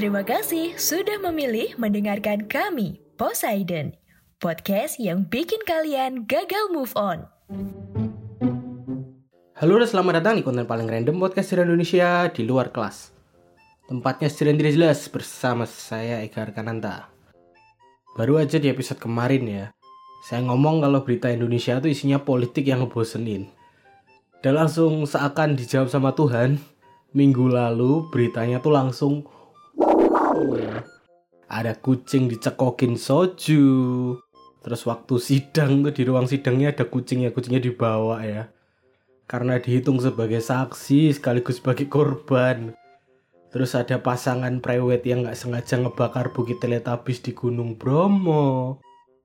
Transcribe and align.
Terima 0.00 0.24
kasih 0.24 0.80
sudah 0.80 1.20
memilih 1.20 1.76
mendengarkan 1.76 2.48
kami, 2.48 3.04
Poseidon, 3.20 3.92
podcast 4.40 4.96
yang 4.96 5.28
bikin 5.28 5.60
kalian 5.68 6.24
gagal 6.24 6.72
move 6.72 6.88
on. 6.96 7.28
Halo 9.60 9.76
dan 9.76 9.88
selamat 9.92 10.24
datang 10.24 10.40
di 10.40 10.42
konten 10.48 10.64
paling 10.64 10.88
random 10.88 11.20
podcast 11.20 11.52
di 11.52 11.60
Indonesia 11.60 12.32
di 12.32 12.48
luar 12.48 12.72
kelas. 12.72 13.12
Tempatnya 13.92 14.32
tidak 14.32 14.72
jelas 14.72 15.04
bersama 15.12 15.68
saya 15.68 16.24
Eka 16.24 16.48
Arkananta. 16.48 17.12
Baru 18.16 18.40
aja 18.40 18.56
di 18.56 18.72
episode 18.72 19.04
kemarin 19.04 19.44
ya, 19.44 19.66
saya 20.24 20.40
ngomong 20.48 20.80
kalau 20.80 21.04
berita 21.04 21.28
Indonesia 21.28 21.76
itu 21.76 21.92
isinya 21.92 22.16
politik 22.16 22.64
yang 22.64 22.88
ngebosenin. 22.88 23.52
Dan 24.40 24.56
langsung 24.56 25.04
seakan 25.04 25.60
dijawab 25.60 25.92
sama 25.92 26.16
Tuhan, 26.16 26.56
minggu 27.12 27.52
lalu 27.52 28.08
beritanya 28.08 28.64
tuh 28.64 28.72
langsung 28.72 29.28
ada 31.50 31.74
kucing 31.74 32.30
dicekokin 32.30 32.94
soju. 32.94 33.66
Terus 34.60 34.86
waktu 34.86 35.14
sidang 35.18 35.82
tuh 35.82 35.92
di 35.92 36.06
ruang 36.06 36.30
sidangnya 36.30 36.70
ada 36.70 36.86
kucingnya, 36.86 37.34
kucingnya 37.34 37.60
dibawa 37.60 38.22
ya. 38.22 38.54
Karena 39.26 39.58
dihitung 39.58 39.98
sebagai 39.98 40.38
saksi 40.38 41.10
sekaligus 41.10 41.58
sebagai 41.58 41.90
korban. 41.90 42.78
Terus 43.50 43.74
ada 43.74 43.98
pasangan 43.98 44.62
prewed 44.62 45.02
yang 45.02 45.26
nggak 45.26 45.34
sengaja 45.34 45.74
ngebakar 45.82 46.30
bukit 46.30 46.62
teletabis 46.62 47.18
di 47.18 47.34
Gunung 47.34 47.74
Bromo. 47.74 48.78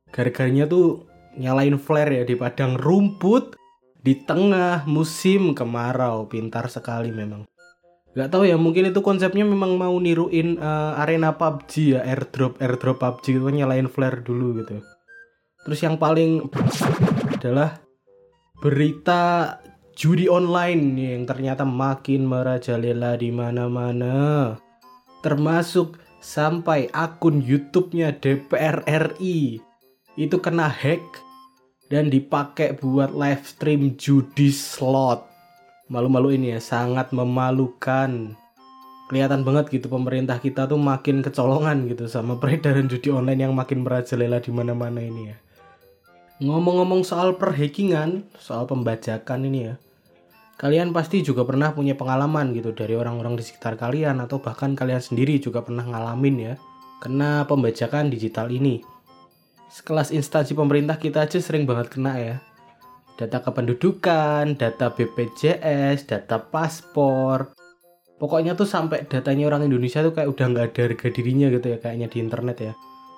Gara-garanya 0.09 0.65
tuh 0.65 1.05
nyalain 1.37 1.77
flare 1.77 2.21
ya 2.21 2.25
di 2.25 2.33
padang 2.33 2.73
rumput 2.73 3.53
di 4.01 4.17
tengah 4.25 4.89
musim 4.89 5.53
kemarau. 5.53 6.25
Pintar 6.25 6.73
sekali 6.73 7.13
memang. 7.13 7.45
Gak 8.15 8.31
tahu 8.31 8.47
ya 8.47 8.55
mungkin 8.55 8.95
itu 8.95 9.03
konsepnya 9.03 9.43
memang 9.43 9.75
mau 9.75 9.91
niruin 9.99 10.55
uh, 10.55 10.95
arena 10.95 11.35
PUBG 11.35 11.99
ya 11.99 12.01
airdrop 12.07 12.55
airdrop 12.63 13.03
PUBG 13.03 13.43
itu 13.43 13.49
nyalain 13.51 13.91
flare 13.91 14.23
dulu 14.23 14.63
gitu. 14.63 14.79
Terus 15.67 15.79
yang 15.83 15.99
paling 15.99 16.47
adalah 17.35 17.83
berita 18.63 19.59
judi 19.99 20.31
online 20.31 20.95
yang 20.95 21.27
ternyata 21.27 21.67
makin 21.67 22.23
merajalela 22.23 23.19
di 23.19 23.35
mana-mana. 23.35 24.55
Termasuk 25.19 25.99
sampai 26.23 26.87
akun 26.95 27.43
YouTube-nya 27.43 28.15
DPR 28.15 28.87
RI 28.87 29.59
itu 30.15 30.39
kena 30.39 30.71
hack 30.71 31.03
dan 31.91 32.07
dipakai 32.07 32.79
buat 32.79 33.11
live 33.11 33.43
stream 33.43 33.99
judi 33.99 34.55
slot 34.55 35.34
malu-malu 35.91 36.35
ini 36.35 36.57
ya 36.57 36.59
sangat 36.61 37.13
memalukan. 37.13 38.33
Kelihatan 39.05 39.45
banget 39.45 39.69
gitu 39.69 39.85
pemerintah 39.85 40.41
kita 40.41 40.65
tuh 40.65 40.81
makin 40.81 41.21
kecolongan 41.21 41.85
gitu 41.85 42.09
sama 42.09 42.41
peredaran 42.41 42.89
judi 42.89 43.13
online 43.13 43.45
yang 43.45 43.53
makin 43.53 43.85
merajalela 43.85 44.41
di 44.41 44.49
mana-mana 44.49 44.97
ini 44.97 45.29
ya. 45.29 45.37
Ngomong-ngomong 46.41 47.05
soal 47.05 47.37
perhackingan 47.37 48.25
soal 48.41 48.65
pembajakan 48.67 49.45
ini 49.45 49.59
ya 49.71 49.75
kalian 50.55 50.95
pasti 50.95 51.19
juga 51.19 51.43
pernah 51.43 51.75
punya 51.75 51.99
pengalaman 51.99 52.55
gitu 52.55 52.71
dari 52.71 52.95
orang-orang 52.95 53.35
di 53.35 53.43
sekitar 53.43 53.75
kalian 53.75 54.23
atau 54.23 54.39
bahkan 54.39 54.71
kalian 54.71 55.03
sendiri 55.03 55.35
juga 55.35 55.59
pernah 55.59 55.83
ngalamin 55.83 56.35
ya 56.39 56.53
kena 57.03 57.43
pembajakan 57.43 58.07
digital 58.07 58.47
ini. 58.47 58.79
Sekelas 59.67 60.15
instansi 60.15 60.55
pemerintah 60.55 60.95
kita 60.95 61.27
aja 61.27 61.43
sering 61.43 61.67
banget 61.67 61.91
kena 61.91 62.15
ya 62.15 62.35
data 63.15 63.39
kependudukan, 63.39 64.59
data 64.59 64.91
BPJS, 64.91 66.07
data 66.07 66.37
paspor. 66.39 67.55
Pokoknya 68.15 68.55
tuh 68.55 68.67
sampai 68.67 69.07
datanya 69.07 69.51
orang 69.51 69.67
Indonesia 69.67 70.03
tuh 70.03 70.15
kayak 70.15 70.31
udah 70.31 70.45
nggak 70.51 70.65
ada 70.71 70.81
harga 70.87 71.07
dirinya 71.11 71.47
gitu 71.51 71.67
ya 71.75 71.77
kayaknya 71.79 72.07
di 72.11 72.17
internet 72.19 72.57
ya. 72.59 72.73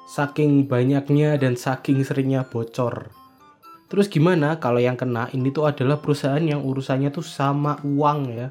Saking 0.08 0.66
banyaknya 0.70 1.38
dan 1.38 1.54
saking 1.58 2.02
seringnya 2.06 2.46
bocor. 2.48 3.10
Terus 3.88 4.08
gimana 4.10 4.58
kalau 4.58 4.82
yang 4.82 4.98
kena 4.98 5.30
ini 5.34 5.50
tuh 5.54 5.70
adalah 5.70 6.02
perusahaan 6.02 6.42
yang 6.42 6.66
urusannya 6.66 7.10
tuh 7.14 7.26
sama 7.26 7.78
uang 7.86 8.20
ya. 8.34 8.48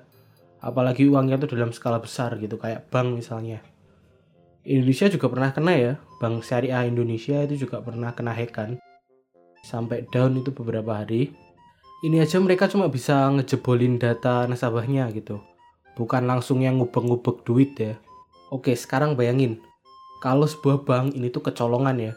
Apalagi 0.63 1.07
uangnya 1.07 1.39
tuh 1.39 1.55
dalam 1.55 1.71
skala 1.71 2.03
besar 2.03 2.39
gitu 2.43 2.59
kayak 2.59 2.91
bank 2.91 3.23
misalnya. 3.23 3.63
Indonesia 4.67 5.07
juga 5.07 5.31
pernah 5.31 5.51
kena 5.55 5.73
ya. 5.79 5.93
Bank 6.19 6.43
Syariah 6.43 6.91
Indonesia 6.91 7.39
itu 7.47 7.67
juga 7.67 7.83
pernah 7.85 8.11
kena 8.17 8.35
hackan 8.35 8.81
sampai 9.67 10.07
down 10.15 10.39
itu 10.39 10.55
beberapa 10.55 11.03
hari. 11.03 11.35
Ini 12.07 12.23
aja 12.23 12.39
mereka 12.39 12.71
cuma 12.71 12.87
bisa 12.87 13.27
ngejebolin 13.35 13.99
data 13.99 14.47
nasabahnya 14.47 15.11
gitu. 15.11 15.43
Bukan 15.99 16.23
langsung 16.31 16.63
yang 16.63 16.79
ngubek-ngubek 16.79 17.43
duit 17.43 17.75
ya. 17.75 17.99
Oke 18.55 18.79
sekarang 18.79 19.19
bayangin. 19.19 19.59
Kalau 20.23 20.47
sebuah 20.47 20.87
bank 20.87 21.19
ini 21.19 21.35
tuh 21.35 21.43
kecolongan 21.43 21.99
ya 21.99 22.13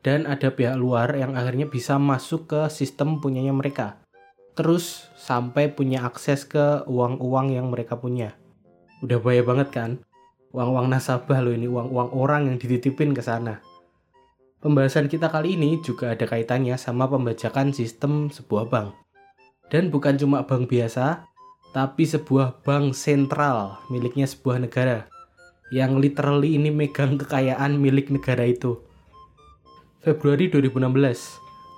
dan 0.00 0.24
ada 0.24 0.48
pihak 0.48 0.80
luar 0.80 1.12
yang 1.12 1.36
akhirnya 1.36 1.68
bisa 1.68 2.00
masuk 2.00 2.48
ke 2.48 2.60
sistem 2.72 3.20
punyanya 3.20 3.52
mereka. 3.52 4.00
Terus 4.56 5.12
sampai 5.20 5.68
punya 5.68 6.08
akses 6.08 6.48
ke 6.48 6.86
uang-uang 6.88 7.52
yang 7.52 7.68
mereka 7.68 8.00
punya. 8.00 8.32
Udah 9.04 9.20
bahaya 9.20 9.44
banget 9.44 9.68
kan? 9.68 9.90
Uang-uang 10.56 10.88
nasabah 10.88 11.44
loh 11.44 11.52
ini 11.52 11.68
uang-uang 11.68 12.16
orang 12.16 12.48
yang 12.48 12.56
dititipin 12.56 13.12
ke 13.12 13.20
sana 13.20 13.60
Pembahasan 14.66 15.06
kita 15.06 15.30
kali 15.30 15.54
ini 15.54 15.78
juga 15.78 16.10
ada 16.10 16.26
kaitannya 16.26 16.74
sama 16.74 17.06
pembajakan 17.06 17.70
sistem 17.70 18.34
sebuah 18.34 18.66
bank. 18.66 18.98
Dan 19.70 19.94
bukan 19.94 20.18
cuma 20.18 20.42
bank 20.42 20.66
biasa, 20.66 21.22
tapi 21.70 22.02
sebuah 22.02 22.66
bank 22.66 22.90
sentral 22.90 23.78
miliknya 23.94 24.26
sebuah 24.26 24.66
negara 24.66 25.06
yang 25.70 26.02
literally 26.02 26.58
ini 26.58 26.74
megang 26.74 27.14
kekayaan 27.14 27.78
milik 27.78 28.10
negara 28.10 28.42
itu. 28.42 28.82
Februari 30.02 30.50
2016, 30.50 30.82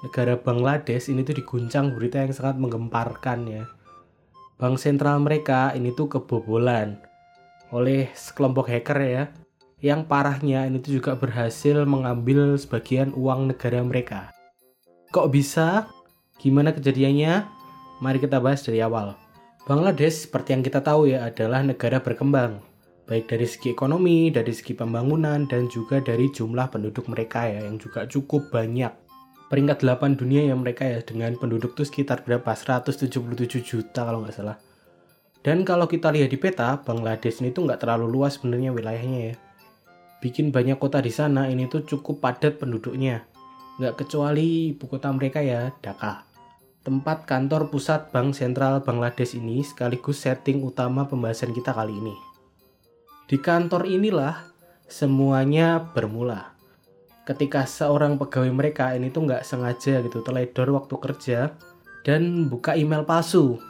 negara 0.08 0.40
Bangladesh 0.40 1.12
ini 1.12 1.28
tuh 1.28 1.36
diguncang 1.36 1.92
berita 1.92 2.24
yang 2.24 2.32
sangat 2.32 2.56
menggemparkan 2.56 3.52
ya. 3.52 3.68
Bank 4.56 4.80
sentral 4.80 5.20
mereka 5.20 5.76
ini 5.76 5.92
tuh 5.92 6.08
kebobolan 6.08 7.04
oleh 7.68 8.08
sekelompok 8.16 8.72
hacker 8.72 9.00
ya 9.04 9.28
yang 9.78 10.10
parahnya 10.10 10.66
ini 10.66 10.82
tuh 10.82 10.98
juga 10.98 11.14
berhasil 11.14 11.86
mengambil 11.86 12.58
sebagian 12.58 13.14
uang 13.14 13.54
negara 13.54 13.78
mereka. 13.86 14.34
Kok 15.14 15.30
bisa? 15.30 15.86
Gimana 16.42 16.74
kejadiannya? 16.74 17.46
Mari 18.02 18.18
kita 18.18 18.42
bahas 18.42 18.66
dari 18.66 18.82
awal. 18.82 19.14
Bangladesh 19.70 20.26
seperti 20.26 20.58
yang 20.58 20.62
kita 20.66 20.82
tahu 20.82 21.14
ya 21.14 21.30
adalah 21.30 21.62
negara 21.62 22.02
berkembang, 22.02 22.58
baik 23.06 23.30
dari 23.30 23.46
segi 23.46 23.70
ekonomi, 23.70 24.34
dari 24.34 24.50
segi 24.50 24.74
pembangunan, 24.74 25.46
dan 25.46 25.70
juga 25.70 26.02
dari 26.02 26.26
jumlah 26.26 26.72
penduduk 26.74 27.06
mereka 27.06 27.46
ya 27.46 27.62
yang 27.68 27.78
juga 27.78 28.08
cukup 28.10 28.50
banyak. 28.50 28.90
Peringkat 29.48 29.80
8 29.80 30.18
dunia 30.18 30.42
ya 30.42 30.58
mereka 30.58 30.84
ya 30.84 31.00
dengan 31.06 31.38
penduduk 31.38 31.78
tuh 31.78 31.86
sekitar 31.86 32.26
berapa? 32.26 32.50
177 32.50 33.14
juta 33.62 34.00
kalau 34.02 34.26
nggak 34.26 34.34
salah. 34.34 34.58
Dan 35.46 35.62
kalau 35.62 35.86
kita 35.86 36.10
lihat 36.10 36.34
di 36.34 36.38
peta, 36.40 36.82
Bangladesh 36.82 37.40
ini 37.40 37.54
tuh 37.54 37.70
nggak 37.70 37.86
terlalu 37.86 38.10
luas 38.10 38.36
sebenarnya 38.36 38.74
wilayahnya 38.74 39.20
ya 39.32 39.34
bikin 40.18 40.50
banyak 40.50 40.78
kota 40.78 40.98
di 40.98 41.10
sana 41.14 41.46
ini 41.46 41.70
tuh 41.70 41.86
cukup 41.86 42.18
padat 42.22 42.58
penduduknya. 42.58 43.26
Nggak 43.78 44.04
kecuali 44.04 44.74
ibu 44.74 44.84
kota 44.90 45.10
mereka 45.14 45.38
ya, 45.38 45.70
Dhaka. 45.78 46.26
Tempat 46.82 47.28
kantor 47.28 47.68
pusat 47.70 48.10
Bank 48.10 48.34
Sentral 48.34 48.82
Bangladesh 48.82 49.36
ini 49.38 49.62
sekaligus 49.62 50.24
setting 50.24 50.64
utama 50.64 51.06
pembahasan 51.06 51.54
kita 51.54 51.70
kali 51.70 51.94
ini. 51.94 52.16
Di 53.28 53.36
kantor 53.38 53.84
inilah 53.84 54.48
semuanya 54.88 55.78
bermula. 55.92 56.56
Ketika 57.28 57.68
seorang 57.68 58.16
pegawai 58.16 58.48
mereka 58.48 58.96
ini 58.96 59.12
tuh 59.12 59.28
nggak 59.28 59.44
sengaja 59.44 60.00
gitu 60.00 60.24
teledor 60.24 60.72
waktu 60.72 60.94
kerja 60.96 61.52
dan 62.08 62.48
buka 62.48 62.72
email 62.72 63.04
palsu 63.04 63.60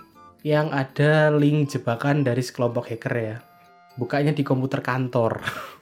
yang 0.47 0.71
ada 0.71 1.35
link 1.35 1.75
jebakan 1.75 2.23
dari 2.23 2.39
sekelompok 2.39 2.94
hacker 2.94 3.15
ya. 3.19 3.37
Bukanya 3.99 4.31
di 4.31 4.47
komputer 4.47 4.79
kantor. 4.79 5.43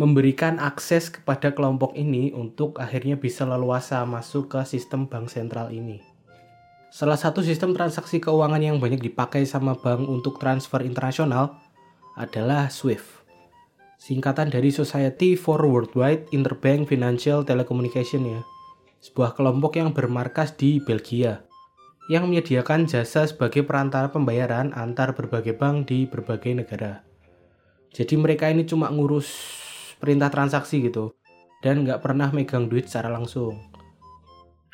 memberikan 0.00 0.56
akses 0.56 1.12
kepada 1.12 1.52
kelompok 1.52 1.92
ini 1.92 2.32
untuk 2.32 2.80
akhirnya 2.80 3.20
bisa 3.20 3.44
leluasa 3.44 4.00
masuk 4.08 4.56
ke 4.56 4.60
sistem 4.64 5.04
bank 5.04 5.28
sentral 5.28 5.68
ini. 5.68 6.00
Salah 6.92 7.16
satu 7.16 7.40
sistem 7.40 7.72
transaksi 7.72 8.20
keuangan 8.20 8.60
yang 8.60 8.76
banyak 8.76 9.00
dipakai 9.00 9.48
sama 9.48 9.76
bank 9.76 10.04
untuk 10.04 10.36
transfer 10.36 10.84
internasional 10.84 11.56
adalah 12.16 12.68
SWIFT. 12.68 13.24
Singkatan 13.96 14.50
dari 14.52 14.68
Society 14.74 15.38
for 15.38 15.62
Worldwide 15.62 16.34
Interbank 16.36 16.90
Financial 16.90 17.46
Telecommunication 17.46 18.28
ya. 18.28 18.40
Sebuah 19.00 19.32
kelompok 19.38 19.80
yang 19.80 19.96
bermarkas 19.96 20.52
di 20.58 20.82
Belgia 20.82 21.46
yang 22.10 22.26
menyediakan 22.26 22.90
jasa 22.90 23.24
sebagai 23.30 23.62
perantara 23.62 24.10
pembayaran 24.10 24.74
antar 24.74 25.14
berbagai 25.14 25.54
bank 25.54 25.86
di 25.86 26.04
berbagai 26.10 26.52
negara. 26.60 27.06
Jadi 27.94 28.18
mereka 28.18 28.50
ini 28.50 28.66
cuma 28.66 28.90
ngurus 28.90 29.61
perintah 30.02 30.28
transaksi 30.34 30.82
gitu 30.82 31.14
dan 31.62 31.86
nggak 31.86 32.02
pernah 32.02 32.34
megang 32.34 32.66
duit 32.66 32.90
secara 32.90 33.14
langsung 33.14 33.62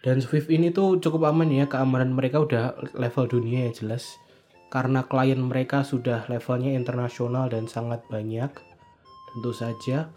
dan 0.01 0.25
Swift 0.25 0.49
ini 0.49 0.73
tuh 0.73 0.97
cukup 0.97 1.29
aman 1.29 1.53
ya 1.53 1.69
keamanan 1.69 2.17
mereka 2.17 2.41
udah 2.41 2.81
level 2.97 3.29
dunia 3.29 3.69
ya 3.69 3.85
jelas 3.85 4.17
karena 4.73 5.05
klien 5.05 5.37
mereka 5.37 5.85
sudah 5.85 6.25
levelnya 6.33 6.73
internasional 6.73 7.53
dan 7.53 7.69
sangat 7.69 8.01
banyak 8.09 8.49
Tentu 9.29 9.53
saja. 9.53 10.09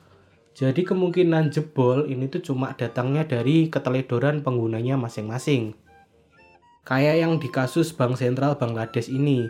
Jadi 0.52 0.82
kemungkinan 0.84 1.52
jebol 1.52 2.08
ini 2.08 2.28
tuh 2.28 2.44
cuma 2.44 2.76
datangnya 2.76 3.28
dari 3.28 3.72
keteledoran 3.72 4.44
penggunanya 4.44 5.00
masing-masing. 5.00 5.76
Kayak 6.84 7.16
yang 7.24 7.34
di 7.40 7.48
kasus 7.48 7.94
Bank 7.96 8.20
Sentral 8.20 8.58
Bangladesh 8.58 9.08
ini. 9.12 9.48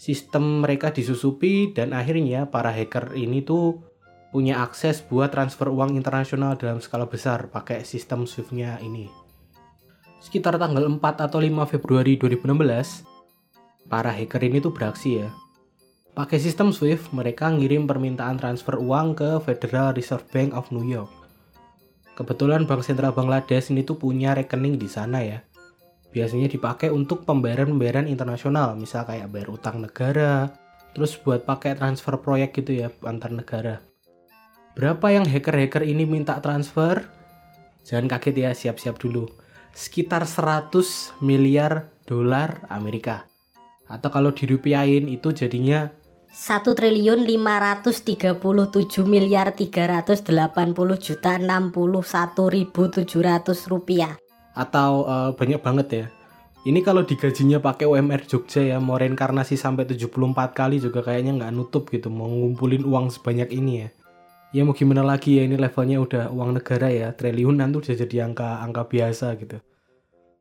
Sistem 0.00 0.64
mereka 0.64 0.90
disusupi 0.90 1.76
dan 1.76 1.92
akhirnya 1.92 2.48
para 2.48 2.72
hacker 2.72 3.12
ini 3.14 3.44
tuh 3.44 3.84
punya 4.30 4.62
akses 4.62 5.02
buat 5.02 5.34
transfer 5.34 5.68
uang 5.68 5.98
internasional 5.98 6.54
dalam 6.54 6.78
skala 6.78 7.06
besar 7.06 7.50
pakai 7.50 7.82
sistem 7.82 8.24
SWIFT-nya 8.24 8.82
ini. 8.82 9.10
Sekitar 10.22 10.56
tanggal 10.56 10.86
4 10.86 11.02
atau 11.02 11.38
5 11.42 11.66
Februari 11.66 12.14
2016, 12.16 13.04
para 13.90 14.14
hacker 14.14 14.42
ini 14.46 14.62
tuh 14.62 14.70
beraksi 14.70 15.22
ya. 15.22 15.28
Pakai 16.14 16.38
sistem 16.38 16.70
SWIFT, 16.70 17.14
mereka 17.14 17.50
ngirim 17.50 17.86
permintaan 17.90 18.38
transfer 18.38 18.78
uang 18.78 19.18
ke 19.18 19.30
Federal 19.42 19.94
Reserve 19.94 20.26
Bank 20.30 20.54
of 20.54 20.68
New 20.70 20.84
York. 20.84 21.10
Kebetulan 22.14 22.68
Bank 22.68 22.84
Sentral 22.84 23.16
Bangladesh 23.16 23.72
ini 23.72 23.80
tuh 23.82 23.96
punya 23.96 24.36
rekening 24.36 24.76
di 24.76 24.90
sana 24.90 25.24
ya 25.24 25.40
biasanya 26.10 26.50
dipakai 26.50 26.90
untuk 26.90 27.22
pembayaran-pembayaran 27.22 28.10
internasional, 28.10 28.74
misal 28.74 29.06
kayak 29.06 29.30
bayar 29.30 29.48
utang 29.54 29.78
negara, 29.78 30.50
terus 30.94 31.14
buat 31.16 31.46
pakai 31.46 31.78
transfer 31.78 32.18
proyek 32.18 32.50
gitu 32.62 32.86
ya 32.86 32.88
antar 33.06 33.30
negara. 33.30 33.89
Berapa 34.78 35.10
yang 35.10 35.26
hacker-hacker 35.26 35.82
ini 35.86 36.06
minta 36.06 36.38
transfer? 36.38 37.06
Jangan 37.86 38.06
kaget 38.06 38.36
ya, 38.36 38.50
siap-siap 38.54 38.96
dulu. 39.00 39.26
Sekitar 39.74 40.26
100 40.26 41.18
miliar 41.22 41.90
dolar 42.06 42.66
Amerika. 42.70 43.26
Atau 43.90 44.10
kalau 44.14 44.30
dirupiahin 44.30 45.10
itu 45.10 45.34
jadinya 45.34 45.90
1 46.30 46.62
triliun 46.62 47.26
537 47.26 49.02
miliar 49.02 49.50
380 49.50 50.30
juta 51.02 51.32
61 51.42 52.54
ribu 52.54 52.82
700 52.86 53.66
rupiah 53.66 54.14
atau 54.54 55.06
uh, 55.06 55.30
banyak 55.34 55.60
banget 55.62 55.88
ya. 55.90 56.06
Ini 56.60 56.84
kalau 56.84 57.08
digajinya 57.08 57.56
pakai 57.56 57.88
UMR 57.88 58.28
Jogja 58.28 58.60
ya, 58.60 58.76
mau 58.76 59.00
reinkarnasi 59.00 59.56
sampai 59.56 59.88
74 59.88 60.52
kali 60.52 60.76
juga 60.76 61.00
kayaknya 61.00 61.40
nggak 61.40 61.52
nutup 61.56 61.88
gitu, 61.88 62.12
mau 62.12 62.28
ngumpulin 62.28 62.84
uang 62.84 63.08
sebanyak 63.08 63.48
ini 63.48 63.72
ya. 63.80 63.88
Ya 64.50 64.66
mau 64.66 64.74
gimana 64.74 65.06
lagi 65.06 65.38
ya, 65.38 65.46
ini 65.46 65.54
levelnya 65.54 66.02
udah 66.02 66.34
uang 66.34 66.58
negara 66.58 66.90
ya, 66.90 67.14
triliunan 67.14 67.70
tuh 67.70 67.86
udah 67.86 67.96
jadi 68.02 68.16
angka 68.26 68.66
angka 68.66 68.82
biasa 68.90 69.38
gitu. 69.38 69.62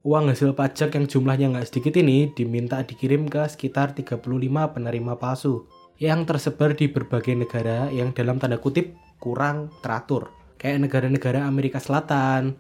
Uang 0.02 0.34
hasil 0.34 0.58
pajak 0.58 0.98
yang 0.98 1.06
jumlahnya 1.06 1.54
nggak 1.54 1.68
sedikit 1.70 1.94
ini 2.00 2.34
diminta 2.34 2.82
dikirim 2.82 3.30
ke 3.30 3.46
sekitar 3.46 3.94
35 3.94 4.26
penerima 4.50 5.14
palsu 5.20 5.70
yang 6.02 6.26
tersebar 6.26 6.74
di 6.74 6.90
berbagai 6.90 7.36
negara 7.38 7.92
yang 7.94 8.10
dalam 8.16 8.42
tanda 8.42 8.58
kutip 8.58 8.98
kurang 9.22 9.70
teratur. 9.86 10.34
Kayak 10.58 10.90
negara-negara 10.90 11.46
Amerika 11.46 11.78
Selatan, 11.78 12.58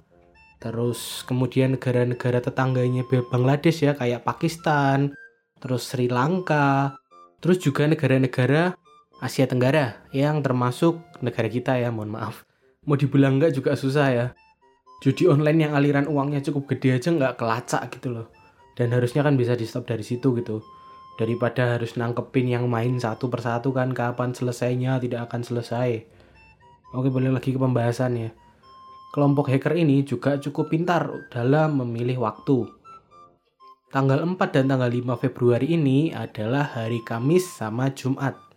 Terus 0.59 1.23
kemudian 1.23 1.79
negara-negara 1.79 2.43
tetangganya 2.43 3.07
Bangladesh 3.07 3.79
ya 3.87 3.95
kayak 3.95 4.27
Pakistan, 4.27 5.15
terus 5.63 5.87
Sri 5.87 6.11
Lanka, 6.11 6.99
terus 7.39 7.63
juga 7.63 7.87
negara-negara 7.87 8.75
Asia 9.19 9.44
Tenggara 9.45 10.07
yang 10.16 10.39
termasuk 10.39 11.04
negara 11.19 11.51
kita 11.51 11.75
ya, 11.75 11.92
mohon 11.92 12.16
maaf. 12.16 12.48
Mau 12.88 12.95
dibilang 12.95 13.36
nggak 13.36 13.51
juga 13.51 13.75
susah 13.75 14.07
ya. 14.16 14.27
Judi 15.00 15.27
online 15.27 15.68
yang 15.68 15.74
aliran 15.75 16.07
uangnya 16.07 16.39
cukup 16.44 16.75
gede 16.75 17.00
aja 17.00 17.12
nggak 17.12 17.36
kelacak 17.36 17.92
gitu 17.92 18.16
loh. 18.16 18.27
Dan 18.80 18.95
harusnya 18.95 19.24
kan 19.24 19.36
bisa 19.36 19.60
di 19.60 19.68
stop 19.68 19.88
dari 19.88 20.04
situ 20.07 20.31
gitu. 20.39 20.63
Daripada 21.19 21.75
harus 21.75 22.00
nangkepin 22.00 22.48
yang 22.48 22.71
main 22.71 22.95
satu 22.95 23.27
persatu 23.27 23.75
kan 23.75 23.92
kapan 23.92 24.31
selesainya 24.31 25.04
tidak 25.04 25.27
akan 25.27 25.44
selesai. 25.44 26.07
Oke 26.95 27.12
boleh 27.12 27.30
lagi 27.30 27.51
ke 27.51 27.60
pembahasannya. 27.60 28.31
Kelompok 29.12 29.51
hacker 29.51 29.75
ini 29.75 30.07
juga 30.07 30.39
cukup 30.39 30.71
pintar 30.71 31.27
dalam 31.27 31.83
memilih 31.83 32.24
waktu. 32.24 32.71
Tanggal 33.89 34.21
4 34.21 34.38
dan 34.54 34.66
tanggal 34.69 34.88
5 34.88 35.18
Februari 35.18 35.75
ini 35.75 36.16
adalah 36.16 36.71
hari 36.77 37.04
Kamis 37.04 37.45
sama 37.45 37.92
Jumat. 37.92 38.48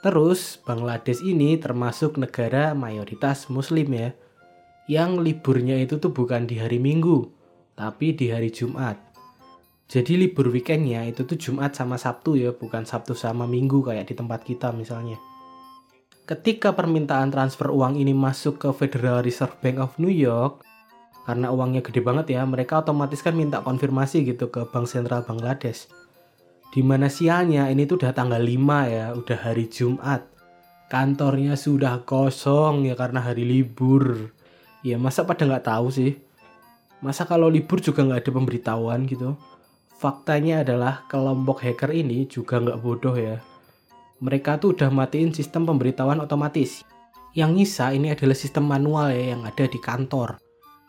Terus, 0.00 0.62
Bangladesh 0.62 1.20
ini 1.26 1.58
termasuk 1.58 2.16
negara 2.16 2.72
mayoritas 2.72 3.50
muslim 3.50 3.90
ya. 3.90 4.14
Yang 4.86 5.10
liburnya 5.20 5.76
itu 5.78 6.00
tuh 6.00 6.14
bukan 6.14 6.48
di 6.48 6.56
hari 6.62 6.80
Minggu, 6.80 7.28
tapi 7.74 8.16
di 8.16 8.32
hari 8.32 8.48
Jumat. 8.48 8.96
Jadi 9.88 10.20
libur 10.20 10.52
weekendnya 10.52 11.04
itu 11.08 11.24
tuh 11.24 11.36
Jumat 11.36 11.74
sama 11.76 11.96
Sabtu 11.96 12.38
ya, 12.38 12.54
bukan 12.54 12.84
Sabtu 12.84 13.16
sama 13.16 13.44
Minggu 13.44 13.84
kayak 13.84 14.08
di 14.08 14.14
tempat 14.16 14.44
kita 14.44 14.72
misalnya 14.72 15.16
ketika 16.28 16.76
permintaan 16.76 17.32
transfer 17.32 17.72
uang 17.72 17.96
ini 17.96 18.12
masuk 18.12 18.60
ke 18.60 18.68
Federal 18.76 19.24
Reserve 19.24 19.56
Bank 19.64 19.80
of 19.80 19.96
New 19.96 20.12
York, 20.12 20.60
karena 21.24 21.48
uangnya 21.48 21.80
gede 21.80 22.04
banget 22.04 22.36
ya, 22.36 22.44
mereka 22.44 22.84
otomatis 22.84 23.24
kan 23.24 23.32
minta 23.32 23.64
konfirmasi 23.64 24.28
gitu 24.28 24.52
ke 24.52 24.68
Bank 24.68 24.92
Sentral 24.92 25.24
Bangladesh. 25.24 25.88
Di 26.68 26.84
mana 26.84 27.08
sialnya 27.08 27.66
ini 27.72 27.88
tuh 27.88 28.00
udah 28.00 28.12
tanggal 28.12 28.40
5 28.40 28.92
ya, 28.92 29.06
udah 29.16 29.38
hari 29.40 29.66
Jumat. 29.72 30.24
Kantornya 30.88 31.56
sudah 31.56 32.04
kosong 32.04 32.88
ya 32.88 32.96
karena 32.96 33.20
hari 33.24 33.44
libur. 33.44 34.32
Ya 34.84 34.96
masa 34.96 35.24
pada 35.24 35.44
nggak 35.44 35.66
tahu 35.68 35.88
sih? 35.92 36.12
Masa 37.04 37.28
kalau 37.28 37.48
libur 37.48 37.80
juga 37.80 38.04
nggak 38.04 38.24
ada 38.24 38.32
pemberitahuan 38.32 39.04
gitu? 39.08 39.36
Faktanya 39.98 40.62
adalah 40.62 41.04
kelompok 41.10 41.64
hacker 41.64 41.90
ini 41.92 42.24
juga 42.30 42.62
nggak 42.62 42.78
bodoh 42.80 43.16
ya 43.18 43.42
mereka 44.18 44.58
tuh 44.58 44.74
udah 44.74 44.90
matiin 44.90 45.30
sistem 45.30 45.62
pemberitahuan 45.66 46.18
otomatis. 46.18 46.82
Yang 47.38 47.50
nyisa 47.54 47.94
ini 47.94 48.10
adalah 48.10 48.34
sistem 48.34 48.66
manual 48.66 49.14
ya 49.14 49.36
yang 49.36 49.46
ada 49.46 49.64
di 49.70 49.78
kantor, 49.78 50.42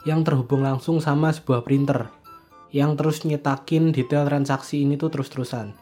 yang 0.08 0.26
terhubung 0.26 0.66
langsung 0.66 0.98
sama 0.98 1.30
sebuah 1.30 1.62
printer, 1.62 2.10
yang 2.70 2.94
terus 2.94 3.26
nyetakin 3.26 3.90
detail 3.90 4.30
transaksi 4.30 4.86
ini 4.86 4.96
tuh 4.96 5.10
terus-terusan. 5.10 5.74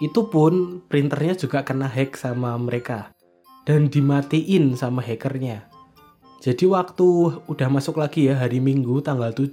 Itu 0.00 0.32
pun 0.32 0.80
printernya 0.88 1.36
juga 1.36 1.60
kena 1.60 1.84
hack 1.84 2.16
sama 2.16 2.56
mereka, 2.56 3.12
dan 3.68 3.92
dimatiin 3.92 4.72
sama 4.72 5.04
hackernya. 5.04 5.68
Jadi 6.40 6.64
waktu 6.64 7.36
udah 7.52 7.68
masuk 7.68 8.00
lagi 8.00 8.32
ya 8.32 8.40
hari 8.40 8.64
Minggu 8.64 9.04
tanggal 9.04 9.36
7, 9.36 9.52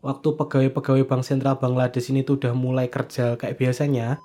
waktu 0.00 0.28
pegawai-pegawai 0.40 1.04
Bank 1.04 1.20
Sentral 1.20 1.60
Bangladesh 1.60 2.08
ini 2.08 2.24
tuh 2.24 2.40
udah 2.40 2.56
mulai 2.56 2.88
kerja 2.88 3.36
kayak 3.36 3.60
biasanya, 3.60 4.16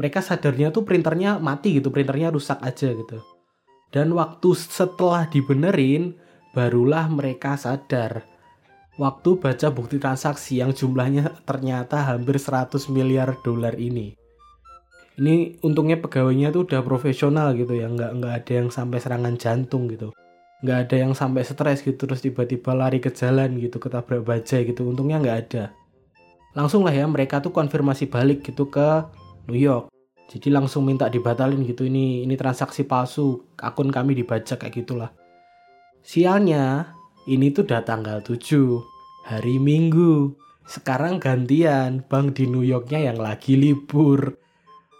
mereka 0.00 0.24
sadarnya 0.24 0.72
tuh 0.72 0.88
printernya 0.88 1.36
mati 1.36 1.76
gitu, 1.76 1.92
printernya 1.92 2.32
rusak 2.32 2.56
aja 2.64 2.88
gitu. 2.96 3.20
Dan 3.92 4.16
waktu 4.16 4.56
setelah 4.56 5.28
dibenerin, 5.28 6.16
barulah 6.56 7.04
mereka 7.12 7.60
sadar. 7.60 8.31
Waktu 9.00 9.40
baca 9.40 9.72
bukti 9.72 9.96
transaksi 9.96 10.60
yang 10.60 10.76
jumlahnya 10.76 11.44
ternyata 11.48 12.04
hampir 12.04 12.36
100 12.36 12.92
miliar 12.92 13.40
dolar 13.40 13.72
ini. 13.80 14.12
Ini 15.16 15.64
untungnya 15.64 15.96
pegawainya 15.96 16.52
tuh 16.52 16.68
udah 16.68 16.84
profesional 16.84 17.56
gitu 17.56 17.72
ya, 17.72 17.88
nggak 17.88 18.20
nggak 18.20 18.32
ada 18.32 18.52
yang 18.52 18.68
sampai 18.68 19.00
serangan 19.00 19.36
jantung 19.36 19.88
gitu, 19.88 20.12
nggak 20.64 20.78
ada 20.88 20.96
yang 21.08 21.12
sampai 21.12 21.44
stres 21.44 21.84
gitu 21.84 22.04
terus 22.04 22.24
tiba-tiba 22.24 22.72
lari 22.72 22.96
ke 23.00 23.12
jalan 23.12 23.60
gitu 23.60 23.76
ketabrak 23.76 24.24
bajai 24.24 24.68
gitu, 24.68 24.88
untungnya 24.88 25.20
nggak 25.20 25.38
ada. 25.48 25.64
Langsung 26.52 26.84
lah 26.84 26.92
ya 26.92 27.08
mereka 27.08 27.40
tuh 27.40 27.52
konfirmasi 27.52 28.08
balik 28.12 28.44
gitu 28.44 28.68
ke 28.68 29.04
New 29.48 29.56
York. 29.56 29.88
Jadi 30.32 30.48
langsung 30.48 30.84
minta 30.88 31.12
dibatalin 31.12 31.60
gitu 31.64 31.84
ini 31.84 32.24
ini 32.24 32.32
transaksi 32.36 32.84
palsu, 32.88 33.52
akun 33.60 33.92
kami 33.92 34.16
dibaca 34.16 34.56
kayak 34.56 34.72
gitulah. 34.72 35.12
Sialnya, 36.00 36.96
ini 37.30 37.54
tuh 37.54 37.62
udah 37.68 37.82
tanggal 37.86 38.18
7, 38.24 38.38
hari 39.28 39.56
Minggu. 39.62 40.34
Sekarang 40.66 41.22
gantian, 41.22 42.02
bank 42.06 42.38
di 42.38 42.50
New 42.50 42.66
Yorknya 42.66 43.12
yang 43.12 43.18
lagi 43.18 43.54
libur. 43.54 44.38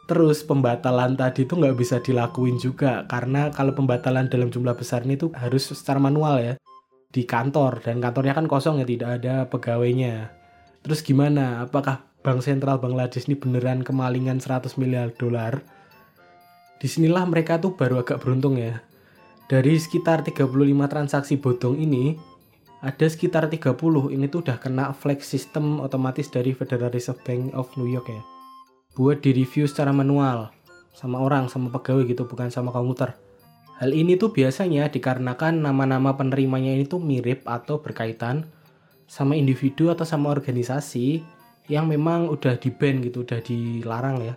Terus 0.07 0.43
pembatalan 0.43 1.15
tadi 1.15 1.47
tuh 1.47 1.63
nggak 1.63 1.79
bisa 1.79 2.03
dilakuin 2.03 2.59
juga 2.59 3.07
karena 3.07 3.49
kalau 3.55 3.73
pembatalan 3.73 4.27
dalam 4.29 4.51
jumlah 4.51 4.75
besar 4.75 5.07
ini 5.07 5.15
tuh 5.15 5.31
harus 5.39 5.71
secara 5.73 6.03
manual 6.03 6.43
ya 6.43 6.55
di 7.13 7.23
kantor 7.23 7.81
dan 7.81 8.03
kantornya 8.03 8.35
kan 8.35 8.51
kosong 8.51 8.83
ya 8.83 8.87
tidak 8.87 9.23
ada 9.23 9.47
pegawainya. 9.47 10.35
Terus 10.83 11.01
gimana? 11.07 11.63
Apakah 11.63 12.13
Bank 12.23 12.43
Sentral 12.43 12.79
Bangladesh 12.79 13.27
ini 13.27 13.35
beneran 13.35 13.83
kemalingan 13.83 14.39
100 14.39 14.79
miliar 14.79 15.11
dolar. 15.15 15.63
Di 16.79 16.87
sinilah 16.87 17.27
mereka 17.27 17.59
tuh 17.59 17.75
baru 17.75 18.03
agak 18.03 18.23
beruntung 18.23 18.59
ya. 18.59 18.83
Dari 19.53 19.77
sekitar 19.77 20.25
35 20.25 20.49
transaksi 20.89 21.37
bodong 21.37 21.77
ini, 21.77 22.17
ada 22.81 23.05
sekitar 23.05 23.53
30 23.53 23.77
ini 24.09 24.25
tuh 24.25 24.41
udah 24.41 24.57
kena 24.57 24.97
flag 24.97 25.21
system 25.21 25.77
otomatis 25.85 26.33
dari 26.33 26.57
Federal 26.57 26.89
Reserve 26.89 27.21
Bank 27.21 27.53
of 27.53 27.69
New 27.77 27.85
York 27.85 28.09
ya. 28.09 28.25
Buat 28.97 29.21
di 29.21 29.37
review 29.37 29.69
secara 29.69 29.93
manual 29.93 30.49
sama 30.97 31.21
orang, 31.21 31.53
sama 31.53 31.69
pegawai 31.69 32.09
gitu, 32.09 32.25
bukan 32.25 32.49
sama 32.49 32.73
komputer. 32.73 33.13
Hal 33.77 33.93
ini 33.93 34.17
tuh 34.17 34.33
biasanya 34.33 34.89
dikarenakan 34.89 35.61
nama-nama 35.61 36.17
penerimanya 36.17 36.73
ini 36.73 36.89
tuh 36.89 37.05
mirip 37.05 37.45
atau 37.45 37.77
berkaitan 37.77 38.49
sama 39.05 39.37
individu 39.37 39.93
atau 39.93 40.09
sama 40.09 40.33
organisasi 40.33 41.21
yang 41.69 41.93
memang 41.93 42.25
udah 42.33 42.57
di 42.57 42.73
ban 42.73 43.05
gitu, 43.05 43.21
udah 43.21 43.45
dilarang 43.45 44.33
ya. 44.33 44.35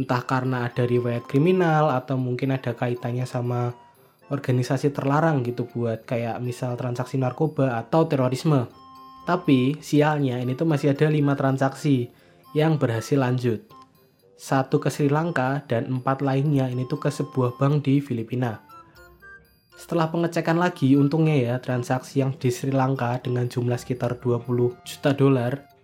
Entah 0.00 0.24
karena 0.24 0.64
ada 0.64 0.88
riwayat 0.88 1.28
kriminal 1.28 1.92
atau 1.92 2.16
mungkin 2.16 2.56
ada 2.56 2.72
kaitannya 2.72 3.28
sama 3.28 3.84
organisasi 4.30 4.90
terlarang 4.90 5.46
gitu 5.46 5.66
buat 5.70 6.02
kayak 6.02 6.42
misal 6.42 6.74
transaksi 6.74 7.18
narkoba 7.18 7.78
atau 7.78 8.06
terorisme. 8.08 8.66
Tapi 9.26 9.78
sialnya 9.82 10.38
ini 10.38 10.54
tuh 10.54 10.66
masih 10.70 10.94
ada 10.94 11.10
lima 11.10 11.34
transaksi 11.34 12.10
yang 12.54 12.78
berhasil 12.78 13.18
lanjut. 13.18 13.66
Satu 14.36 14.78
ke 14.78 14.92
Sri 14.92 15.08
Lanka 15.08 15.64
dan 15.66 15.88
empat 15.88 16.20
lainnya 16.20 16.68
ini 16.68 16.84
tuh 16.84 17.00
ke 17.00 17.10
sebuah 17.10 17.56
bank 17.56 17.88
di 17.88 17.98
Filipina. 18.04 18.62
Setelah 19.76 20.08
pengecekan 20.08 20.56
lagi, 20.56 20.96
untungnya 20.96 21.36
ya 21.36 21.54
transaksi 21.60 22.24
yang 22.24 22.32
di 22.36 22.48
Sri 22.48 22.72
Lanka 22.72 23.16
dengan 23.20 23.48
jumlah 23.48 23.76
sekitar 23.76 24.20
20 24.20 24.76
juta 24.84 25.10
dolar 25.12 25.76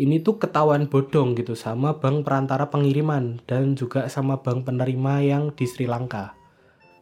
ini 0.00 0.22
tuh 0.22 0.40
ketahuan 0.40 0.88
bodong 0.88 1.36
gitu 1.36 1.52
sama 1.52 1.98
bank 1.98 2.24
perantara 2.24 2.72
pengiriman 2.72 3.42
dan 3.44 3.76
juga 3.76 4.08
sama 4.08 4.40
bank 4.40 4.64
penerima 4.64 5.14
yang 5.20 5.44
di 5.52 5.68
Sri 5.68 5.84
Lanka. 5.84 6.39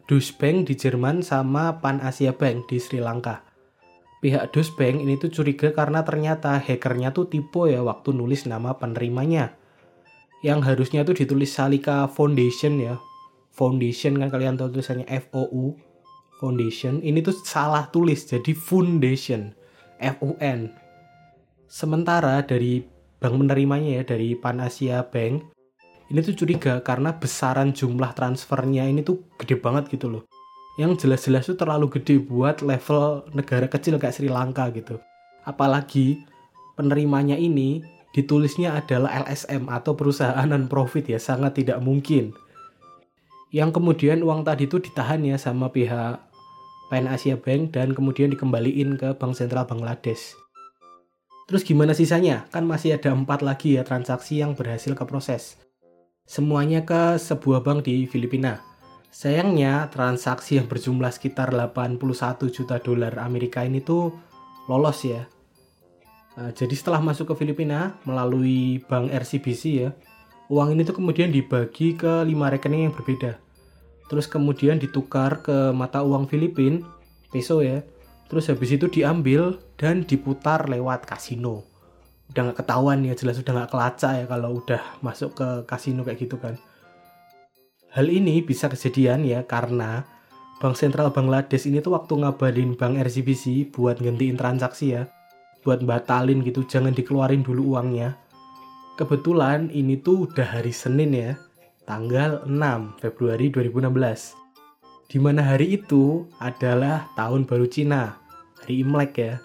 Dus 0.09 0.33
Bank 0.33 0.65
di 0.65 0.73
Jerman 0.73 1.21
sama 1.21 1.77
Pan 1.85 2.01
Asia 2.01 2.33
Bank 2.33 2.65
di 2.65 2.81
Sri 2.81 2.97
Lanka. 2.97 3.45
Pihak 4.25 4.49
Dus 4.49 4.73
Bank 4.73 5.05
ini 5.05 5.21
tuh 5.21 5.29
curiga 5.29 5.69
karena 5.69 6.01
ternyata 6.01 6.57
hackernya 6.57 7.13
tuh 7.13 7.29
tipe 7.29 7.69
ya 7.69 7.85
waktu 7.85 8.17
nulis 8.17 8.49
nama 8.49 8.73
penerimanya. 8.73 9.53
Yang 10.41 10.59
harusnya 10.65 11.05
tuh 11.05 11.13
ditulis 11.13 11.53
Salika 11.53 12.09
Foundation 12.09 12.81
ya. 12.81 12.97
Foundation 13.53 14.17
kan 14.17 14.33
kalian 14.33 14.57
tahu 14.57 14.81
tulisannya 14.81 15.05
F 15.05 15.29
O 15.29 15.45
U 15.45 15.77
Foundation. 16.41 17.05
Ini 17.05 17.21
tuh 17.21 17.37
salah 17.45 17.93
tulis 17.93 18.25
jadi 18.25 18.57
Foundation. 18.57 19.53
F 20.01 20.25
U 20.25 20.33
N 20.41 20.73
Sementara 21.69 22.41
dari 22.41 22.81
bank 23.21 23.35
menerimanya 23.37 24.01
ya 24.01 24.03
dari 24.09 24.33
Pan 24.33 24.57
Asia 24.57 25.05
Bank 25.05 25.53
ini 26.09 26.25
tuh 26.25 26.33
curiga 26.33 26.81
karena 26.81 27.13
besaran 27.13 27.69
jumlah 27.69 28.17
transfernya 28.17 28.89
ini 28.89 29.05
tuh 29.05 29.21
gede 29.37 29.61
banget 29.61 29.93
gitu 29.93 30.09
loh. 30.09 30.23
Yang 30.81 31.05
jelas-jelas 31.05 31.45
tuh 31.45 31.57
terlalu 31.59 32.01
gede 32.01 32.17
buat 32.17 32.65
level 32.65 33.29
negara 33.37 33.69
kecil 33.69 34.01
kayak 34.01 34.17
Sri 34.17 34.25
Lanka 34.25 34.65
gitu. 34.73 34.97
Apalagi 35.45 36.17
penerimanya 36.73 37.37
ini 37.37 37.85
ditulisnya 38.09 38.73
adalah 38.73 39.21
LSM 39.29 39.69
atau 39.69 39.93
perusahaan 39.93 40.49
non 40.49 40.65
profit 40.65 41.05
ya, 41.05 41.21
sangat 41.21 41.61
tidak 41.61 41.77
mungkin. 41.77 42.33
Yang 43.53 43.77
kemudian 43.77 44.25
uang 44.25 44.45
tadi 44.45 44.65
itu 44.65 44.81
ditahan 44.81 45.21
ya 45.21 45.37
sama 45.37 45.69
pihak 45.69 46.17
Pan 46.89 47.05
Asia 47.05 47.37
Bank 47.37 47.77
dan 47.77 47.93
kemudian 47.93 48.33
dikembaliin 48.33 48.97
ke 48.97 49.13
Bank 49.13 49.37
Sentral 49.37 49.69
Bangladesh. 49.69 50.33
Terus 51.45 51.61
gimana 51.61 51.93
sisanya? 51.93 52.49
Kan 52.49 52.65
masih 52.65 52.97
ada 52.97 53.13
empat 53.13 53.45
lagi 53.45 53.77
ya 53.77 53.85
transaksi 53.85 54.41
yang 54.41 54.57
berhasil 54.57 54.93
ke 54.93 55.03
proses. 55.05 55.68
Semuanya 56.29 56.85
ke 56.85 57.17
sebuah 57.17 57.65
bank 57.65 57.89
di 57.89 58.05
Filipina. 58.05 58.61
Sayangnya 59.09 59.89
transaksi 59.89 60.61
yang 60.61 60.69
berjumlah 60.69 61.09
sekitar 61.09 61.49
81 61.49 61.97
juta 62.53 62.77
dolar 62.77 63.17
Amerika 63.17 63.65
ini 63.65 63.81
tuh 63.81 64.13
lolos 64.69 65.01
ya. 65.01 65.25
Nah, 66.37 66.53
jadi 66.53 66.69
setelah 66.77 67.01
masuk 67.01 67.33
ke 67.33 67.41
Filipina 67.41 67.97
melalui 68.05 68.77
bank 68.85 69.09
RCBC 69.09 69.63
ya, 69.81 69.89
uang 70.53 70.77
ini 70.77 70.85
tuh 70.85 71.01
kemudian 71.01 71.33
dibagi 71.33 71.97
ke 71.97 72.21
lima 72.21 72.53
rekening 72.53 72.85
yang 72.85 72.93
berbeda. 72.93 73.41
Terus 74.05 74.29
kemudian 74.29 74.77
ditukar 74.77 75.41
ke 75.41 75.73
mata 75.73 76.05
uang 76.05 76.29
Filipin, 76.29 76.85
peso 77.33 77.65
ya, 77.65 77.81
Terus 78.29 78.45
habis 78.45 78.69
itu 78.69 78.85
diambil 78.85 79.57
dan 79.73 80.05
diputar 80.05 80.69
lewat 80.69 81.09
kasino. 81.09 81.65
Udah 82.29 82.41
nggak 82.49 82.59
ketahuan 82.61 83.01
ya, 83.05 83.13
jelas 83.17 83.41
udah 83.41 83.53
nggak 83.53 83.71
kelacak 83.73 84.11
ya 84.21 84.25
kalau 84.29 84.61
udah 84.61 84.81
masuk 85.01 85.33
ke 85.33 85.47
kasino 85.65 86.05
kayak 86.05 86.19
gitu 86.21 86.37
kan. 86.37 86.55
Hal 87.89 88.05
ini 88.05 88.45
bisa 88.45 88.69
kejadian 88.69 89.25
ya 89.25 89.41
karena 89.49 90.05
Bank 90.61 90.77
Sentral 90.77 91.09
Bangladesh 91.09 91.65
ini 91.65 91.81
tuh 91.81 91.97
waktu 91.97 92.21
ngabarin 92.21 92.77
Bank 92.77 93.01
RCBC 93.01 93.73
buat 93.73 93.97
gantiin 93.97 94.37
transaksi 94.37 94.93
ya, 94.93 95.09
buat 95.65 95.81
batalin 95.81 96.45
gitu, 96.45 96.67
jangan 96.67 96.93
dikeluarin 96.93 97.41
dulu 97.41 97.73
uangnya. 97.73 98.13
Kebetulan 98.99 99.73
ini 99.73 99.97
tuh 99.97 100.29
udah 100.29 100.59
hari 100.59 100.75
Senin 100.75 101.15
ya, 101.15 101.31
tanggal 101.87 102.45
6 102.45 103.01
Februari 103.01 103.49
2016 103.49 104.39
di 105.09 105.17
mana 105.17 105.41
hari 105.41 105.81
itu 105.81 106.29
adalah 106.37 107.09
tahun 107.17 107.49
baru 107.49 107.65
Cina, 107.65 108.21
hari 108.61 108.85
Imlek 108.85 109.17
ya. 109.17 109.41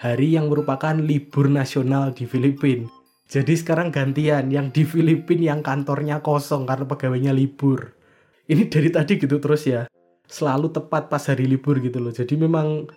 Hari 0.00 0.32
yang 0.32 0.48
merupakan 0.48 0.96
libur 0.96 1.52
nasional 1.52 2.16
di 2.16 2.24
Filipina. 2.24 2.88
Jadi 3.28 3.52
sekarang 3.52 3.92
gantian 3.92 4.48
yang 4.48 4.72
di 4.72 4.88
Filipina 4.88 5.52
yang 5.52 5.60
kantornya 5.60 6.24
kosong 6.24 6.64
karena 6.64 6.88
pegawainya 6.88 7.36
libur. 7.36 7.92
Ini 8.48 8.72
dari 8.72 8.88
tadi 8.88 9.20
gitu 9.20 9.36
terus 9.36 9.68
ya. 9.68 9.92
Selalu 10.24 10.72
tepat 10.72 11.12
pas 11.12 11.20
hari 11.20 11.44
libur 11.44 11.84
gitu 11.84 12.00
loh. 12.00 12.16
Jadi 12.16 12.32
memang 12.32 12.88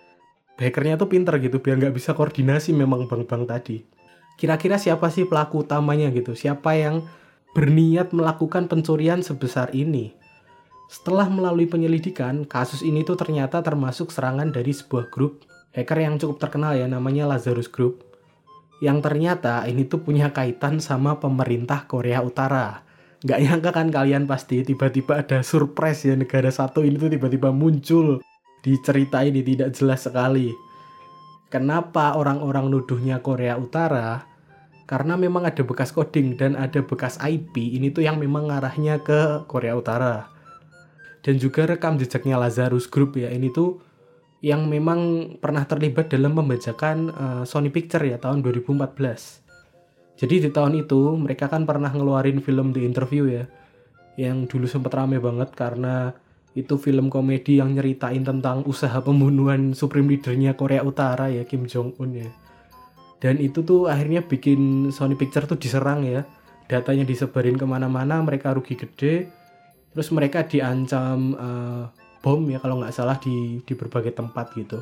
hackernya 0.56 0.96
tuh 0.96 1.12
pinter 1.12 1.36
gitu 1.44 1.60
biar 1.60 1.76
nggak 1.76 1.92
bisa 1.92 2.16
koordinasi 2.16 2.72
memang 2.72 3.04
bank-bank 3.04 3.52
tadi. 3.52 3.84
Kira-kira 4.40 4.80
siapa 4.80 5.12
sih 5.12 5.28
pelaku 5.28 5.60
utamanya 5.60 6.08
gitu? 6.08 6.32
Siapa 6.32 6.72
yang 6.72 7.04
berniat 7.52 8.16
melakukan 8.16 8.64
pencurian 8.64 9.20
sebesar 9.20 9.76
ini? 9.76 10.16
Setelah 10.88 11.28
melalui 11.28 11.68
penyelidikan, 11.68 12.48
kasus 12.48 12.80
ini 12.80 13.04
tuh 13.04 13.20
ternyata 13.20 13.60
termasuk 13.60 14.08
serangan 14.08 14.48
dari 14.48 14.72
sebuah 14.72 15.12
grup 15.12 15.44
hacker 15.74 15.98
yang 16.00 16.16
cukup 16.16 16.38
terkenal 16.38 16.78
ya, 16.78 16.86
namanya 16.86 17.28
Lazarus 17.28 17.68
Group. 17.68 18.06
Yang 18.78 19.04
ternyata 19.10 19.66
ini 19.66 19.86
tuh 19.86 20.02
punya 20.02 20.30
kaitan 20.30 20.78
sama 20.78 21.18
pemerintah 21.18 21.84
Korea 21.90 22.22
Utara. 22.22 22.86
Gak 23.24 23.40
nyangka 23.40 23.70
kan 23.72 23.88
kalian 23.88 24.28
pasti 24.28 24.62
tiba-tiba 24.62 25.24
ada 25.24 25.40
surprise 25.40 26.04
ya 26.04 26.14
negara 26.14 26.52
satu 26.52 26.84
ini 26.84 27.00
tuh 27.00 27.08
tiba-tiba 27.08 27.50
muncul 27.50 28.20
di 28.60 28.76
cerita 28.84 29.24
ini 29.24 29.40
tidak 29.40 29.72
jelas 29.72 30.04
sekali. 30.04 30.52
Kenapa 31.48 32.18
orang-orang 32.18 32.68
nuduhnya 32.68 33.24
Korea 33.24 33.56
Utara? 33.56 34.28
Karena 34.84 35.16
memang 35.16 35.48
ada 35.48 35.64
bekas 35.64 35.96
coding 35.96 36.36
dan 36.36 36.56
ada 36.60 36.84
bekas 36.84 37.16
IP 37.24 37.56
ini 37.56 37.88
tuh 37.88 38.04
yang 38.04 38.20
memang 38.20 38.52
ngarahnya 38.52 39.00
ke 39.00 39.48
Korea 39.48 39.72
Utara 39.72 40.34
dan 41.24 41.40
juga 41.40 41.64
rekam 41.64 41.96
jejaknya 41.96 42.36
Lazarus 42.36 42.84
Group 42.86 43.16
ya 43.16 43.32
ini 43.32 43.48
tuh 43.48 43.80
yang 44.44 44.68
memang 44.68 45.32
pernah 45.40 45.64
terlibat 45.64 46.12
dalam 46.12 46.36
pembajakan 46.36 46.96
uh, 47.08 47.42
Sony 47.48 47.72
Picture 47.72 48.04
ya 48.04 48.20
tahun 48.20 48.44
2014. 48.44 50.20
Jadi 50.20 50.34
di 50.44 50.50
tahun 50.52 50.84
itu 50.84 51.16
mereka 51.16 51.48
kan 51.48 51.64
pernah 51.64 51.88
ngeluarin 51.88 52.44
film 52.44 52.76
The 52.76 52.84
Interview 52.84 53.24
ya 53.24 53.48
yang 54.20 54.44
dulu 54.44 54.68
sempat 54.68 54.92
rame 54.92 55.16
banget 55.16 55.56
karena 55.56 56.12
itu 56.52 56.76
film 56.76 57.08
komedi 57.08 57.58
yang 57.58 57.72
nyeritain 57.72 58.22
tentang 58.22 58.62
usaha 58.68 58.94
pembunuhan 59.00 59.72
supreme 59.72 60.12
leadernya 60.12 60.54
Korea 60.54 60.84
Utara 60.84 61.32
ya 61.32 61.48
Kim 61.48 61.64
Jong 61.64 61.96
Un 61.96 62.12
ya. 62.12 62.28
Dan 63.24 63.40
itu 63.40 63.64
tuh 63.64 63.88
akhirnya 63.88 64.20
bikin 64.20 64.92
Sony 64.92 65.16
Picture 65.16 65.48
tuh 65.48 65.56
diserang 65.56 66.04
ya. 66.04 66.20
Datanya 66.68 67.08
disebarin 67.08 67.56
ke 67.56 67.64
mana-mana, 67.64 68.20
mereka 68.20 68.52
rugi 68.52 68.76
gede 68.76 69.32
terus 69.94 70.10
mereka 70.10 70.42
diancam 70.42 71.38
uh, 71.38 71.86
bom 72.24 72.40
ya 72.48 72.56
kalau 72.56 72.80
nggak 72.80 72.96
salah 72.96 73.20
di 73.20 73.60
di 73.60 73.72
berbagai 73.76 74.16
tempat 74.16 74.56
gitu. 74.56 74.80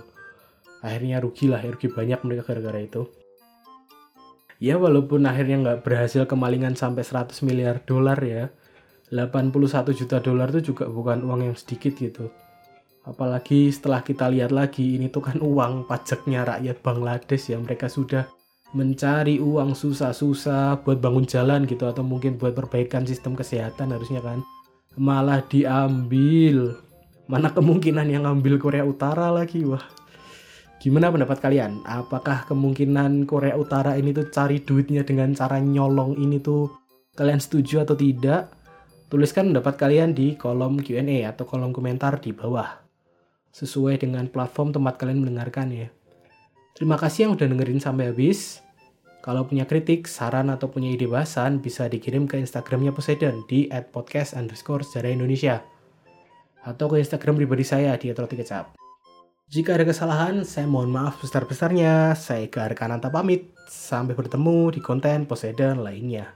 Akhirnya 0.78 1.18
rugi 1.18 1.50
lah 1.50 1.58
rugi 1.58 1.90
banyak 1.90 2.22
mereka 2.22 2.46
gara-gara 2.46 2.78
itu. 2.78 3.10
Ya 4.62 4.78
walaupun 4.78 5.26
akhirnya 5.26 5.58
nggak 5.58 5.78
berhasil 5.82 6.22
kemalingan 6.30 6.78
sampai 6.78 7.02
100 7.02 7.34
miliar 7.42 7.82
dolar 7.82 8.14
ya 8.22 8.54
81 9.10 9.90
juta 9.90 10.22
dolar 10.22 10.54
itu 10.54 10.72
juga 10.72 10.86
bukan 10.86 11.26
uang 11.26 11.50
yang 11.50 11.56
sedikit 11.58 11.98
gitu. 11.98 12.30
Apalagi 13.02 13.74
setelah 13.74 14.06
kita 14.06 14.30
lihat 14.30 14.54
lagi 14.54 14.94
ini 14.94 15.10
tuh 15.10 15.26
kan 15.26 15.42
uang 15.42 15.90
pajaknya 15.90 16.46
rakyat 16.46 16.78
Bangladesh 16.86 17.50
yang 17.50 17.66
mereka 17.66 17.90
sudah 17.90 18.30
mencari 18.72 19.36
uang 19.36 19.76
susah-susah 19.76 20.80
buat 20.80 21.02
bangun 21.02 21.28
jalan 21.28 21.68
gitu 21.68 21.84
atau 21.84 22.00
mungkin 22.00 22.40
buat 22.40 22.56
perbaikan 22.56 23.04
sistem 23.04 23.36
kesehatan 23.36 23.92
harusnya 23.92 24.22
kan. 24.22 24.40
Malah 24.96 25.44
diambil 25.50 26.78
mana 27.32 27.48
kemungkinan 27.48 28.12
yang 28.12 28.28
ngambil 28.28 28.60
Korea 28.60 28.84
Utara 28.84 29.32
lagi? 29.32 29.64
Wah. 29.64 29.80
Gimana 30.84 31.08
pendapat 31.08 31.40
kalian? 31.40 31.80
Apakah 31.88 32.44
kemungkinan 32.44 33.24
Korea 33.24 33.56
Utara 33.56 33.96
ini 33.96 34.12
tuh 34.12 34.28
cari 34.28 34.60
duitnya 34.60 35.00
dengan 35.00 35.32
cara 35.32 35.56
nyolong 35.56 36.20
ini 36.20 36.36
tuh 36.44 36.68
kalian 37.16 37.40
setuju 37.40 37.88
atau 37.88 37.96
tidak? 37.96 38.52
Tuliskan 39.08 39.48
pendapat 39.48 39.80
kalian 39.80 40.12
di 40.12 40.36
kolom 40.36 40.76
Q&A 40.84 41.24
atau 41.24 41.48
kolom 41.48 41.72
komentar 41.72 42.20
di 42.20 42.36
bawah. 42.36 42.68
Sesuai 43.56 44.04
dengan 44.04 44.28
platform 44.28 44.76
tempat 44.76 45.00
kalian 45.00 45.24
mendengarkan 45.24 45.72
ya. 45.72 45.88
Terima 46.76 47.00
kasih 47.00 47.28
yang 47.28 47.32
udah 47.40 47.48
dengerin 47.48 47.80
sampai 47.80 48.12
habis. 48.12 48.60
Kalau 49.24 49.48
punya 49.48 49.64
kritik, 49.64 50.04
saran, 50.04 50.52
atau 50.52 50.68
punya 50.68 50.92
ide 50.92 51.08
bahasan, 51.08 51.64
bisa 51.64 51.88
dikirim 51.88 52.28
ke 52.28 52.36
Instagramnya 52.36 52.92
Poseidon 52.92 53.46
di 53.48 53.70
@podcast 53.70 54.36
underscore 54.36 54.84
sejarah 54.84 55.14
Indonesia. 55.14 55.71
Atau 56.62 56.90
ke 56.90 57.02
Instagram 57.02 57.38
pribadi 57.38 57.66
saya 57.66 57.94
di 57.98 58.10
Roti 58.14 58.38
Kecap. 58.38 58.78
Jika 59.52 59.76
ada 59.76 59.84
kesalahan, 59.84 60.48
saya 60.48 60.64
mohon 60.64 60.88
maaf 60.88 61.20
besar-besarnya. 61.20 62.16
Saya 62.16 62.48
Eka 62.48 62.64
Arkananta 62.64 63.12
pamit. 63.12 63.52
Sampai 63.68 64.16
bertemu 64.16 64.72
di 64.72 64.80
konten 64.80 65.28
Poseidon 65.28 65.84
lainnya. 65.84 66.32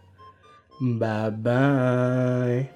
Bye 0.76 1.32
bye. 1.32 2.75